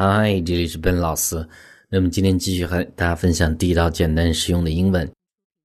[0.00, 1.44] 嗨，这里是 Ben 老师。
[1.88, 5.10] 那么今天继续和大家分享地道、简单、实用的英文。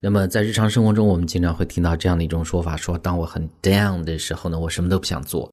[0.00, 5.52] 那么在日常生活中，我们经常会听到这样的一种说法：说当我很 down 的时候呢，我什么都不想做。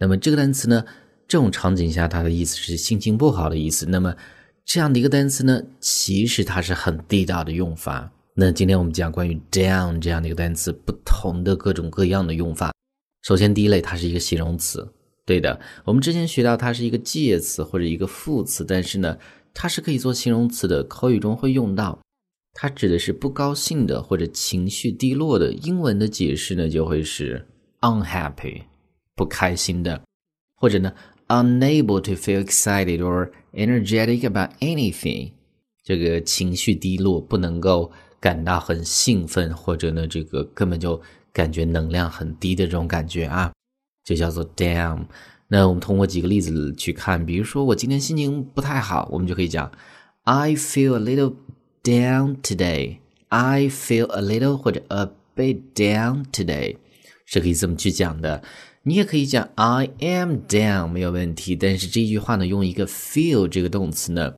[0.00, 0.84] 那么这个单词呢，
[1.28, 3.86] 这种场景下它的意思是心情不好的意思。
[3.86, 4.12] 那么
[4.64, 8.10] 这样的一个单词呢，其实它是很地道的用法。
[8.34, 12.72] 那今天我们讲关于 down 这样的一个单词不同的各种各样的用法。
[13.22, 14.84] 首先第一类，它是一个形容词。
[15.26, 19.18] 对的，我们之前学到它是一个介词或者一个副词，但是呢，
[19.52, 21.98] 它是可以做形容词的，口语中会用到。
[22.54, 25.52] 它指的是不高兴的或者情绪低落的。
[25.52, 27.44] 英文的解释呢，就会是
[27.80, 28.62] unhappy，
[29.16, 30.00] 不开心的，
[30.54, 30.92] 或者呢
[31.26, 35.32] ，unable to feel excited or energetic about anything，
[35.82, 41.02] 这个情绪低落，不能够感到很兴奋，或者呢，这个根本就
[41.32, 43.52] 感觉能量很低的这种感觉啊。
[44.06, 45.04] 就叫做 down。
[45.48, 49.70] 那我们通过几个例子去看，比如说我今天心情不太好，我们就可以讲
[50.24, 51.34] I feel a little
[51.82, 53.00] down today.
[53.28, 56.76] I feel a little 或者 a bit down today
[57.26, 58.42] 是可以这么去讲的。
[58.82, 64.34] 你也可以讲 I am down 没有问题，但是这句话呢，用一个 feel 这个动词呢，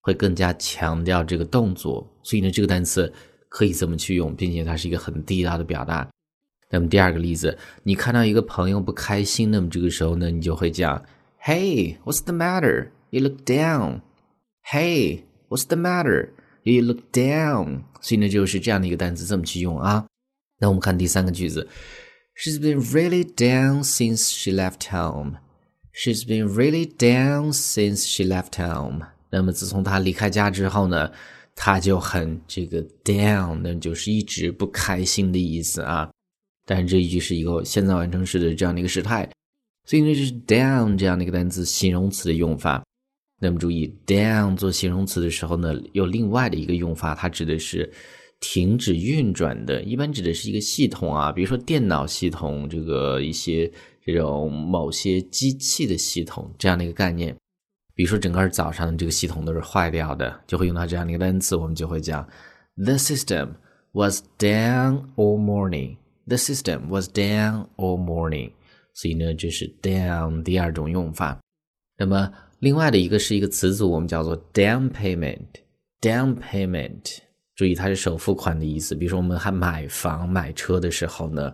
[0.00, 3.12] 会更加强调这个动作，所以呢，这个单词
[3.48, 6.08] 可以这么去用，并且它是一个很地道的表达。
[6.71, 11.03] 那么第二个例子，你看到一个朋友不开心，那么这个时候呢，你就会讲，
[11.43, 12.89] Hey, what's the matter?
[13.09, 14.01] You look down.
[14.69, 16.31] Hey, what's the matter?
[16.63, 17.83] You look down.
[18.01, 20.05] 所以呢，就是这样的一个单词，这么去用啊。
[20.59, 21.67] 那我们看第三个句子，
[22.35, 25.37] She's been really down since she left home.
[25.93, 29.07] She's been really down since she left home.
[29.31, 31.11] 那么自从她离开家之后呢，
[31.55, 36.11] 她就很这个 down，那就是一直不开心的意思啊。
[36.64, 39.28] 但是这一句是一个现在完成时的这样的一个时态，
[39.84, 42.82] 所以呢，这是 down 这样的一个单词形容词的用法。
[43.40, 47.92] 那么注意，down 做形容词的时候呢，有另外的一个用法，它指的是
[48.38, 53.68] 停止运转的，一般指的是一个系统啊，比如说电脑系统，这个一些
[54.04, 57.36] 这种某些机器的系统这样的一个概念。
[57.94, 62.26] 比如说整个早上这个系统都是坏掉的，就会用到这样的一个单词，我们就会讲
[62.76, 63.48] the system
[63.90, 65.96] was down all morning。
[66.32, 68.52] The system was down all morning，
[68.94, 71.38] 所以呢，这是 down 第二种用法。
[71.98, 75.44] 那么另外的一个是一个词组，我们叫做 down payment。
[76.00, 77.18] down payment，
[77.54, 78.94] 注意它是首付款的意思。
[78.94, 81.52] 比如说我们还买房买车的时候呢，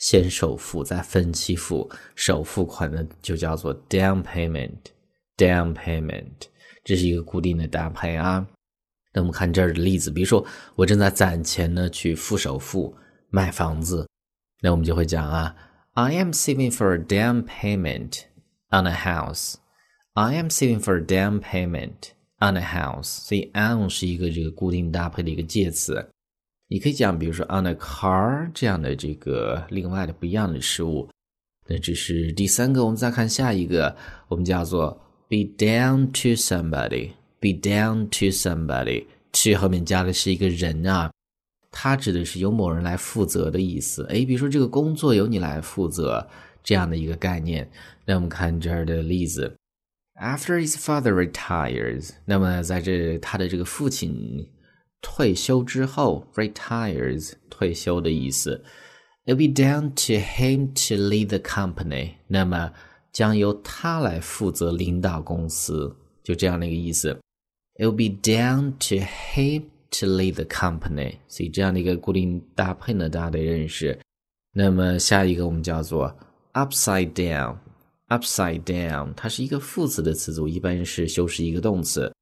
[0.00, 4.78] 先首付再分期付，首付款呢就叫做 down payment。
[5.36, 6.48] down payment，
[6.82, 8.44] 这是一个固定的搭配啊。
[9.12, 12.92] 那我们看这儿的例子，比如说我正在攒钱呢去付首付。
[13.30, 14.07] 买房子，
[14.61, 15.55] 那我们就会讲啊，
[15.93, 18.21] I am saving for a down payment
[18.69, 19.55] on a house.
[20.13, 23.03] I am saving for a down payment on a house.
[23.03, 26.09] 所以 on 是一个这个固定搭配的一个介词，
[26.67, 31.09] 你可以讲，比如说 on a car 这样的这个另外的不一样的事物。
[31.67, 33.95] 那这是第三个，我们再看下一个，
[34.27, 34.91] 我们叫做
[35.29, 37.11] be down to somebody.
[37.39, 39.05] Be down to somebody.
[39.33, 41.11] to 后面加的是一个人啊。
[41.70, 46.26] 它指的是由某人来负责的意思，诶，比如说这个工作由你来负责
[46.62, 47.70] 这样的一个概念。
[48.06, 49.56] 那我们看这儿的例子
[50.20, 54.48] ，After his father retires，那么在这他的这个父亲
[55.02, 58.64] 退休之后，retires 退休的意思
[59.26, 62.72] ，It'll be down to him to lead the company，那么
[63.12, 67.18] 将由他来负责领导公司，就这样的一个意思。
[67.76, 69.64] It'll be down to him。
[69.90, 73.98] To lead the company，所以这样的一个固定搭配呢，大家得认识。
[74.52, 76.14] 那么下一个我们叫做
[76.54, 82.12] upside down，upside down，它是一个副词的词组，一般是修饰一个动词，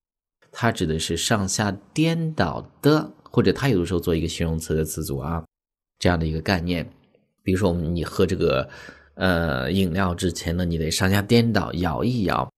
[0.51, 5.45] 它指的是上下颠倒的，或者它有的时候做一个形容词的词组啊，
[5.99, 6.87] 这样的一个概念。
[7.43, 8.69] 比如说，我们你喝这个
[9.15, 12.53] 呃饮料之前呢，你得上下颠倒，摇一摇，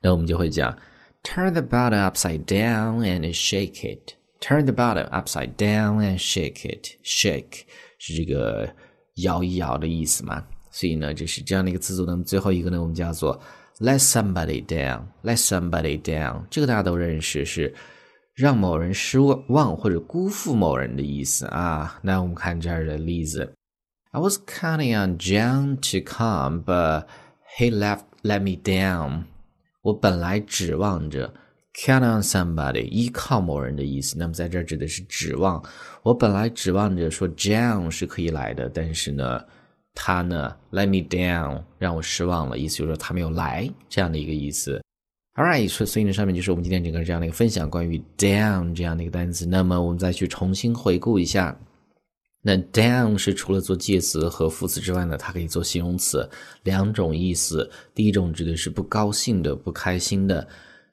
[0.00, 0.76] 那我们就会讲
[1.22, 4.14] turn the bottle upside down and shake it。
[4.41, 6.97] Turn the bottle upside down and shake it.
[7.03, 7.61] Shake
[7.97, 8.69] 是这个
[9.15, 10.45] 摇一摇的意思嘛？
[10.69, 12.05] 所以呢，这是这样的一个词组。
[12.05, 13.41] 那么最后一个呢，我们叫做
[13.79, 15.03] let somebody down.
[15.23, 17.73] Let somebody down，这个大家都认识，是
[18.35, 21.97] 让某人失望或者辜负某人的意思啊。
[22.03, 23.55] 那我们看这儿的例子：
[24.11, 27.05] I was counting on John to come, but
[27.57, 29.23] he left let me down.
[29.81, 31.33] 我本来指望着。
[31.72, 34.16] Count on somebody，依靠某人的意思。
[34.18, 35.62] 那么在这儿指的是指望。
[36.02, 39.44] 我本来指望着说 John 是可以来的，但是呢，
[39.94, 42.58] 他呢 let me down，让我失望了。
[42.58, 44.82] 意思就是说他没有来，这样的一个意思。
[45.36, 49.46] All right，所所以呢，上面就是我们今天整个这样的一个分享，关于 down 这样的一个单词。
[49.46, 51.56] 那么我们再去重新回顾一下。
[52.42, 56.28] 那 down 是除了做介词和副词之外呢，它可以做形容词，
[56.64, 57.70] 两种意思。
[57.94, 60.44] 第一种指的是不高兴的、不开心的；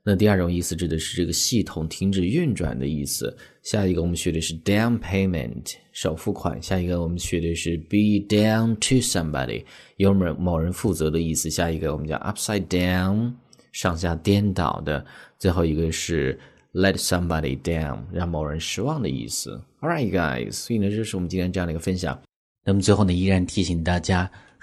[0.10, 3.36] 那第二种意思指的是这个系统停止运转的意思。
[3.62, 6.64] 下一个我们学的是 down payment，首付款。
[6.64, 9.66] 下一个我们学的是 be down to somebody，
[9.98, 11.50] 由某某人负责的意思。
[11.50, 13.34] 下一个我们叫 upside down，
[13.74, 15.06] 上下颠倒的。
[15.38, 16.40] 最后一个是。
[16.74, 19.60] Let somebody down，让某人失望的意思。
[19.80, 22.22] All right, guys，所以呢，这是我们今天这样的一个分享。
[22.64, 24.30] 那么最后呢，依然提醒大家，